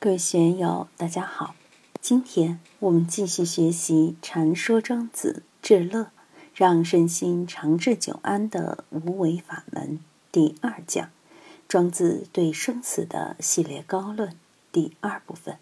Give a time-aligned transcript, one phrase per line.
[0.00, 1.56] 各位学友，大家好。
[2.00, 6.12] 今天我们继续学习《禅说庄子治乐，
[6.54, 9.98] 让身心长治久安的无为法门》
[10.30, 11.10] 第二讲——
[11.66, 14.36] 庄子对生死的系列高论
[14.70, 15.58] 第二部分。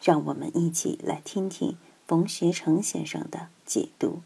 [0.00, 1.76] 让我们一起来听听
[2.06, 4.20] 冯学成先生的解读。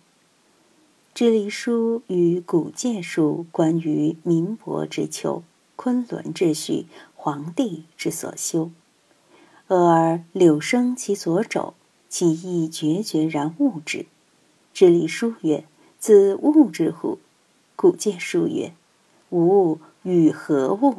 [1.14, 5.42] 支离书与古界书关于民伯之秋、
[5.74, 6.84] 昆仑之序、
[7.16, 8.70] 皇帝之所修。
[9.68, 11.72] 俄而柳生其左肘，
[12.10, 14.04] 其意决决然物之。
[14.74, 15.64] 知礼书曰
[15.98, 17.18] ：“自物之乎？”
[17.74, 18.72] 古见书曰
[19.30, 20.96] ：“吾与何物？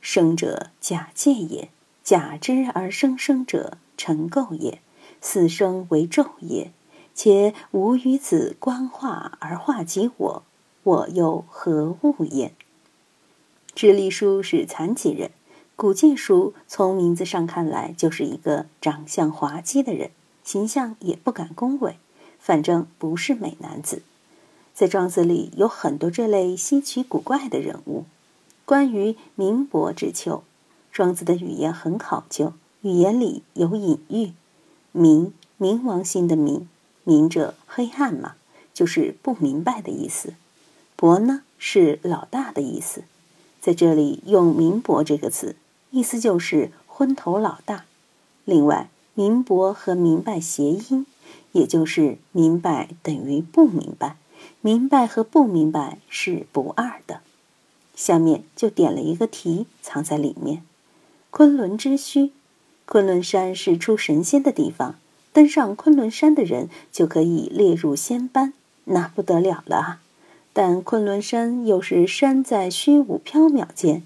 [0.00, 1.68] 生者假借也。
[2.02, 4.80] 假之而生生者，成构也。
[5.20, 6.72] 死生为昼也。
[7.14, 10.42] 且吾与子观化而化及我，
[10.84, 12.54] 我又何物焉？”
[13.76, 15.32] 知礼书是残疾人。
[15.76, 20.10] 古剑书从名字上看来就是一个长相滑稽的人，
[20.42, 21.98] 形象也不敢恭维，
[22.38, 24.00] 反正不是美男子。
[24.72, 28.06] 在庄子里有很多这类稀奇古怪的人物。
[28.64, 30.42] 关于明伯之秋，
[30.90, 34.32] 庄子的语言很考究，语言里有隐喻。
[34.92, 36.62] 明，冥王星的冥，
[37.04, 38.36] 明者黑暗嘛，
[38.72, 40.32] 就是不明白的意思。
[40.96, 43.04] 伯呢，是老大的意思，
[43.60, 45.54] 在这里用明伯这个词。
[45.96, 47.86] 意思就是昏头老大。
[48.44, 51.06] 另外，明博和明白谐音，
[51.52, 54.16] 也就是明白等于不明白，
[54.60, 57.22] 明白和不明白是不二的。
[57.94, 60.62] 下面就点了一个题，藏在里面。
[61.30, 62.32] 昆仑之虚，
[62.84, 64.96] 昆仑山是出神仙的地方，
[65.32, 68.52] 登上昆仑山的人就可以列入仙班，
[68.84, 70.00] 那不得了了啊！
[70.52, 74.02] 但昆仑山又是山在虚无缥缈间，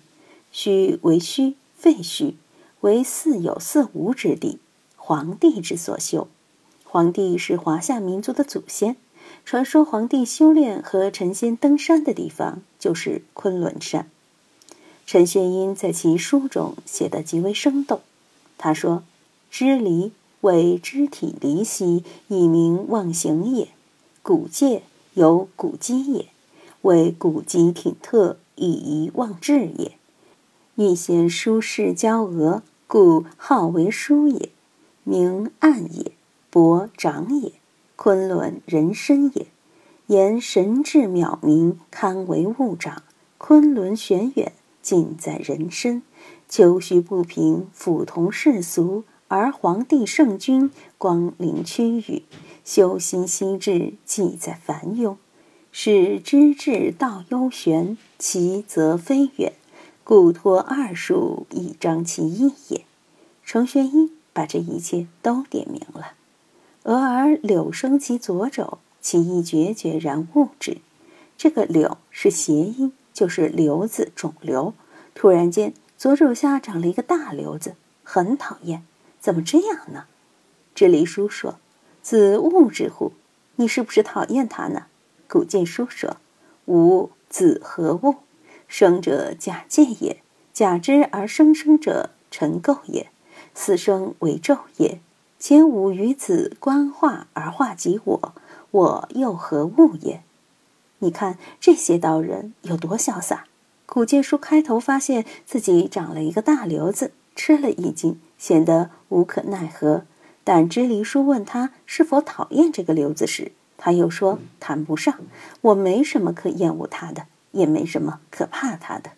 [0.52, 1.56] 虚为虚。
[1.81, 2.34] 废墟
[2.83, 4.59] 为似有似无之地，
[4.97, 6.28] 黄帝之所修。
[6.84, 8.97] 黄帝是华夏民族的祖先，
[9.47, 14.10] 传说黄帝修炼和成仙登山的地方就是昆仑山。
[15.06, 18.03] 陈玄英在其书中写得极为生动。
[18.59, 19.03] 他说
[19.50, 20.12] ：“知离
[20.43, 23.69] 为肢体离兮，以名忘形也；
[24.22, 24.83] 古介
[25.15, 26.27] 有骨肌也，
[26.83, 29.93] 为骨肌挺特，以遗忘志也。”
[30.80, 34.48] 欲显书世交俄，故号为书也。
[35.04, 36.12] 名暗也，
[36.48, 37.52] 博长也。
[37.96, 39.48] 昆仑人身也。
[40.06, 43.02] 言神志渺明，堪为物长。
[43.36, 46.00] 昆仑玄远，尽在人身。
[46.48, 52.22] 求虚不平，俯同世俗，而皇帝圣君，光临区域。
[52.64, 55.16] 修心息志，即在凡庸。
[55.70, 59.52] 使知至道幽玄，其则非远。
[60.05, 62.84] 故托二术以彰其意也。
[63.44, 66.12] 程玄英把这一切都点明了。
[66.84, 70.78] 俄而柳生其左肘，其意决决然物之。
[71.37, 74.75] 这个柳是谐音，就是瘤子、肿瘤。
[75.15, 78.83] 突然间，左肘下长了一个大瘤子，很讨厌。
[79.19, 80.05] 怎么这样呢？
[80.75, 81.56] 这离书说
[82.03, 83.12] ：“子物之乎？
[83.56, 84.87] 你是不是讨厌他呢？”
[85.28, 86.16] 古剑书说
[86.66, 88.15] ：“吾子何物？”
[88.70, 90.22] 生者假借也，
[90.53, 93.08] 假之而生生者，成垢也。
[93.53, 95.00] 死生为昼也。
[95.41, 98.34] 且吾与子观化而化及我，
[98.70, 100.22] 我又何物也？
[101.00, 103.44] 你看这些道人有多潇洒！
[103.86, 110.04] 古剑书开头发现自己长了一个大瘤子，吃了一惊，显得无可奈何。
[110.44, 115.19] 但支离书问他是否讨厌这个瘤子时，他又说谈不上，
[115.62, 117.26] 我没什么可厌恶他的。
[117.53, 119.11] 也没什么可怕他的。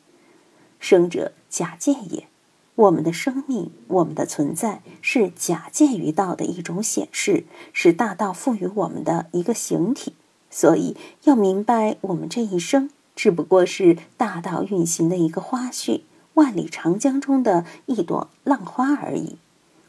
[0.78, 2.26] 生者假借也，
[2.75, 10.15] 我们的生命，我们的存在是假借于道的一种显示，是大道赋予我们的一个形体。
[10.50, 16.03] 所以要明白，我们这一生只不过是大道运行的一个花絮，
[16.34, 19.37] 万里长江中的一朵浪花而已。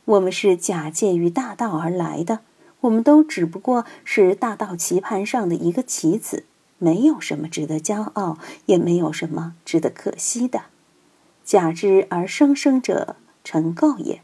[0.05, 2.39] 我们是假借于大道而来的，
[2.81, 6.43] 我们都只不过是大道棋盘上的一个棋子。
[6.83, 10.63] 没有什么值得骄傲，也没有什么值得可惜的。
[11.45, 13.15] 假之而生生者，
[13.45, 14.21] 成垢也。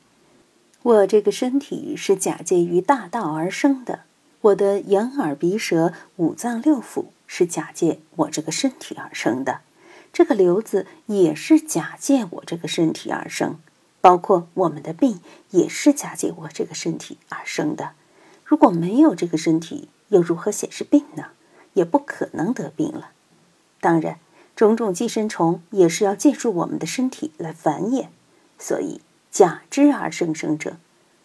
[0.84, 4.02] 我这个身体是假借于大道而生的，
[4.42, 9.62] 我的眼耳鼻舌五脏六腑是假借我这个身体而生的。
[10.12, 13.58] 这个瘤子也是假借我这个身体而生，
[14.02, 15.22] 包括我们的病
[15.52, 17.92] 也是假借我这个身体而生的。
[18.44, 21.28] 如果没有这个身体，又如何显示病呢？
[21.80, 23.12] 也不可能得病了。
[23.80, 24.20] 当然，
[24.54, 28.08] 种种寄生虫也是要借助我们的身体来繁衍，
[28.58, 29.00] 所以
[29.31, 30.76] 假之而生生者。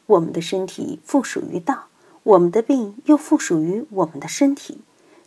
[0.07, 1.87] 我们的身体附属于道，
[2.23, 4.83] 我们的病又附属于我们的身体。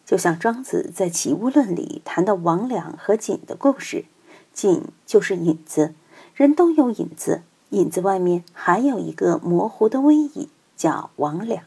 [0.05, 4.05] 就像庄子在《齐物论》里谈到王两和井的故事，
[4.53, 5.93] 井就是影子，
[6.33, 7.41] 人都有影子，
[7.71, 10.47] 影子外面还有一个模糊的微影，
[10.77, 11.66] 叫王两。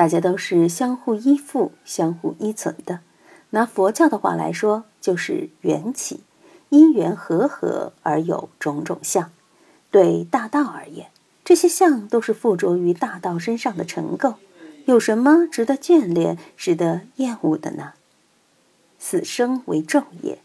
[0.00, 3.00] 大家都是相互依附、相互依存的。
[3.50, 6.20] 拿佛教的话来说，就是缘起，
[6.70, 9.30] 因缘和合而有种种相。
[9.90, 11.08] 对大道而言，
[11.44, 14.36] 这些相都是附着于大道身上的尘垢。
[14.86, 17.92] 有什么值得眷恋、值得厌恶的呢？
[18.98, 20.38] 死生为昼夜，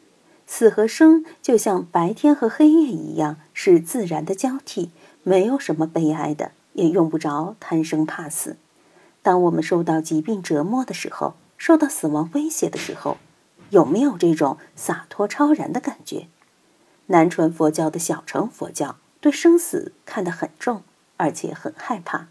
[0.45, 4.91] 死和生就像白天和黑夜一样，是自然的交替，
[5.23, 8.57] 没有什么悲哀的，也用不着贪生怕死。
[9.25, 13.17] 当我们受到疾病折磨的时候，受到死亡威胁的时候，
[13.71, 16.27] 有没有这种洒脱超然的感觉？
[17.07, 20.83] 南传佛教的小乘佛教对生死看得很重，
[21.17, 22.27] 而且很害怕，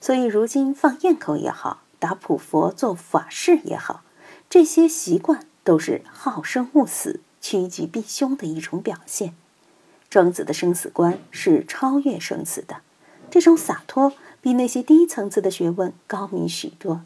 [0.00, 4.02] 所以如今放焰口也好，打普佛做法事也好，
[4.48, 9.34] 这些习惯都是好生勿死、趋吉避凶的一种表现。
[10.08, 12.78] 庄子的生死观是超越生死的，
[13.30, 17.02] 这种洒脱比那些低层次的学问高明许多。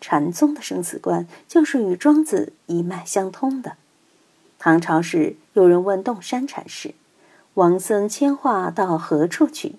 [0.00, 3.76] 禅宗的生死观就是与庄子一脉相通的。
[4.58, 6.94] 唐朝时，有人问洞山禅师
[7.54, 9.76] ：“王僧迁化到何处去？”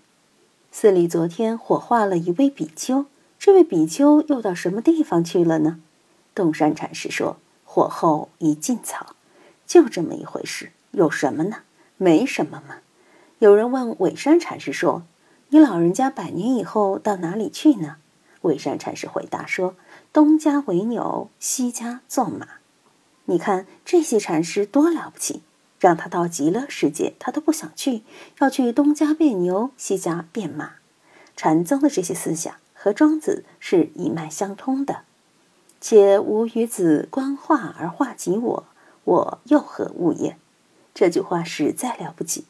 [0.71, 3.05] 寺里昨天火化了一位比丘，
[3.37, 5.79] 这位比丘又到什么地方去了呢？
[6.33, 9.15] 洞山禅师说：“火候已尽草，
[9.67, 11.57] 就这么一回事，有什么呢？
[11.97, 12.77] 没什么嘛。”
[13.39, 15.03] 有人问尾山禅师说
[15.53, 17.97] ：“你老人家百年以后到哪里去呢？”
[18.41, 19.75] 尾山禅师回答说。
[20.11, 22.47] 东家为牛，西家做马。
[23.25, 25.41] 你看这些禅师多了不起，
[25.79, 28.03] 让他到极乐世界，他都不想去，
[28.39, 30.73] 要去东家变牛，西家变马。
[31.35, 35.01] 禅宗的这些思想和庄子是一脉相通的。
[35.81, 38.65] 且吾与子观化而化及我，
[39.05, 40.37] 我又何物也？
[40.93, 42.45] 这句话实在了不起。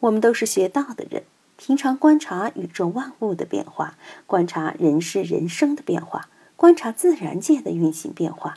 [0.00, 1.22] 我们都是学道的人，
[1.56, 6.28] 平常观察宇宙万物的变化，观察人世人生的变化。
[6.56, 8.56] 观察自然界的运行变化，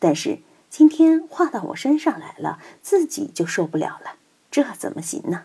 [0.00, 4.16] 但是今天画到我身上来了，自己就受不了了，
[4.50, 5.44] 这怎么行呢？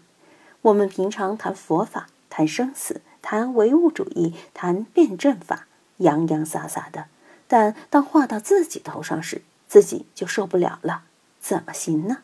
[0.63, 7.05] 我们平常谈佛法，谈生死，谈唯物主义，谈辩证法，洋洋洒洒的，
[7.47, 11.03] 但当画到自己头上时，自己就受不了了，
[11.39, 12.23] 怎么行呢？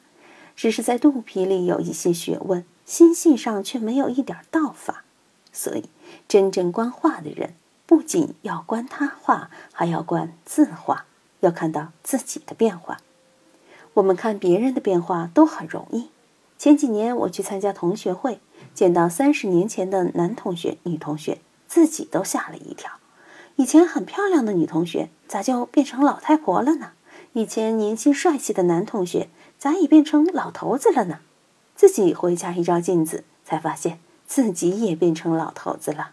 [0.56, 5.03] 只是在肚皮里有一些学问，心性上却没有一点道法，
[5.51, 5.89] 所以
[6.25, 7.53] 真正观画的人。
[7.85, 11.05] 不仅要观他画，还要观自画，
[11.41, 12.99] 要看到自己的变化。
[13.95, 16.09] 我们看别人的变化都很容易。
[16.57, 18.39] 前几年我去参加同学会，
[18.73, 22.91] 见到三十年前的男同学、女同学，自己都吓了一跳。
[23.57, 26.91] 以前很漂亮的女同学，咋就变成老太婆了呢？
[27.33, 29.29] 以前年轻帅气的男同学，
[29.59, 31.19] 咋也变成老头子了呢？
[31.77, 36.09] 自己回家一照镜子，才发现自己也变成老头子了。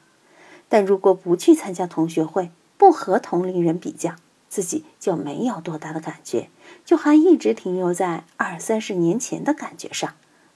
[0.69, 4.15] 但如果不去参加同学会，不和同龄人比较，
[4.51, 6.51] 自己就没有多大的感觉，
[6.85, 10.13] 就还一直停留在二三十年前的感觉上，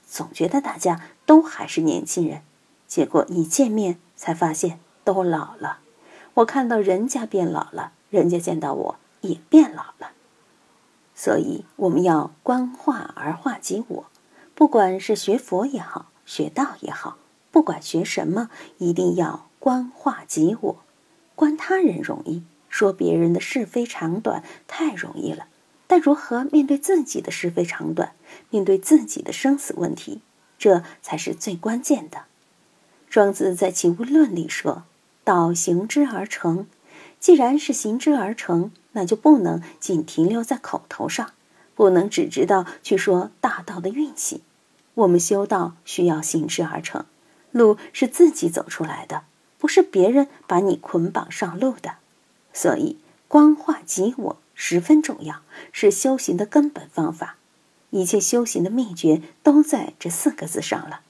[0.07, 2.43] 总觉得大家都还是年轻人。
[2.87, 5.79] 结果一见面才发现都老了。
[6.35, 10.13] 我看到人家变老了，人家见到我也变老了。
[11.15, 14.07] 所以我们要观化而化及我，
[14.59, 17.17] 不管是学佛也好，学道也好，
[17.53, 19.47] 不管学什么，一定要。
[19.61, 20.77] 观化即我，
[21.37, 25.47] 观他人容易，说别人的是非长短太容易了。
[25.87, 28.15] 但如何面对自己的是非长短，
[28.51, 30.23] 面对自己的生死问题，
[30.59, 32.23] 这才是最关键的。
[33.09, 34.83] 庄子在《齐物论》里说
[35.23, 36.67] ：“道行之而成，
[37.21, 41.31] 既然是行之而成，那就不能仅停留在口头上，
[41.77, 44.41] 不能只知道去说大道的运行。
[44.99, 47.05] 我们修道需要行之而成，
[47.51, 49.23] 路是自己走出来的。”
[49.59, 51.97] 不是别人把你捆绑上路的，
[52.53, 55.41] 所以光化即我十分重要，
[55.73, 57.35] 是修行的根本方法。
[57.91, 61.01] 一切修行的秘诀都在这四个字上了。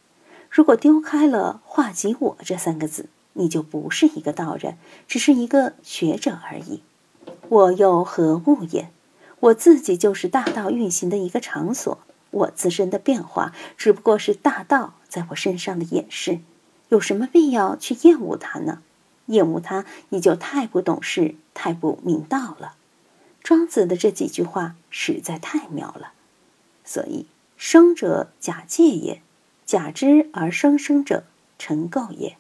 [0.49, 6.83] 如果丢开了“化即我”这三个字，你就不是一个道人，只是一个学者而已。
[7.51, 8.91] 我又何物也？
[9.41, 11.99] 我自己就是大道运行的一个场所，
[12.31, 16.41] 我自身的变化只不过是大道在我身上的掩饰。
[16.89, 18.83] 有什么必要去厌恶它呢？
[19.27, 22.75] 厌恶它，你就太不懂事，太不明道了。
[23.43, 26.13] 庄子的这几句话实在太妙了。
[26.85, 29.21] 所以，生者假借也，
[29.67, 31.25] 假之而生生者，
[31.59, 32.37] 尘垢也。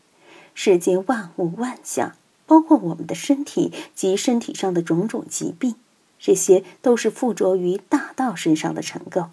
[0.54, 2.14] 世间万物万象，
[2.47, 5.75] 包括我们的身体及身体上的种种疾病，
[6.18, 9.28] 这些都是附着于大道身上的尘垢。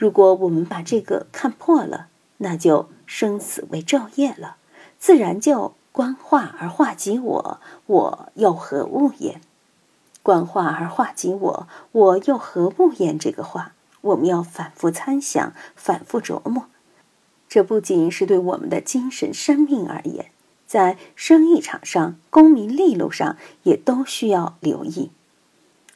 [0.00, 2.06] 如果我们把这个看破了，
[2.38, 4.56] 那就生死为昼夜了，
[4.98, 9.42] 自然就观化而化及我，我又何物也？
[10.22, 13.12] 观化而化及我，我又何物也？
[13.12, 16.64] 这个话，我们要反复参想，反复琢磨。
[17.46, 20.30] 这不仅是对我们的精神生命而言，
[20.66, 25.10] 在生意场上、功名利禄上，也都需要留意。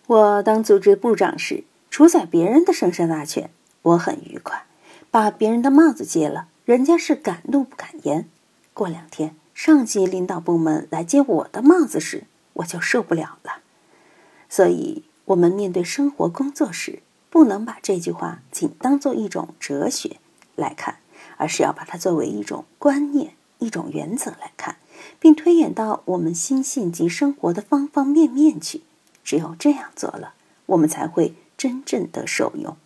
[0.07, 3.49] 我当组织部长时，主宰别人的生杀大权。
[3.85, 4.64] 我很愉快，
[5.11, 8.29] 把别人的帽子揭了，人家是敢怒不敢言。
[8.73, 12.25] 过两天，上级领导部门来揭我的帽子时，
[12.55, 13.61] 我就受不了了。
[14.49, 20.17] 所以，我们面对生活工作时，不能把这句话仅当做一种哲学
[20.57, 20.97] 来看，
[21.37, 24.76] 而是要把它作为一种观念、一种原则来看，
[25.21, 28.83] 并推演到我们心性及生活的方方面面去。
[29.23, 30.33] 只有这样做了，
[30.67, 32.76] 我们才会真正的受用。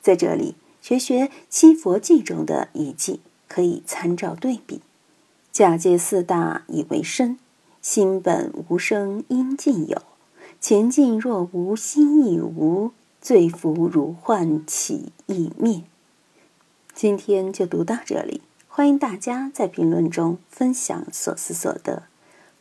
[0.00, 4.80] 在这里学学七佛记中的一记，可以参照对比。
[5.52, 7.38] 假借四大以为身，
[7.82, 10.02] 心本无生应尽有。
[10.60, 15.82] 前进若无心亦无，罪福如幻起亦灭。
[16.94, 22.04] 今天就读到这里，欢迎大家在评论中分享所思所得。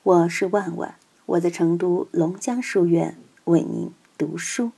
[0.03, 4.72] 我是万万，我在成都龙江书院为您读书。